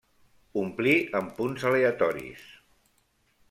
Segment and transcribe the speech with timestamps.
[0.61, 2.51] Omplir amb punts aleatoris.